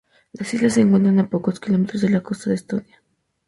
[0.33, 3.03] Las islas se encuentran a pocos kilómetros de la costa de Estonia.